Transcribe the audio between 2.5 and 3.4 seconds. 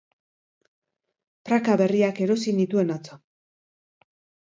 nituen atzo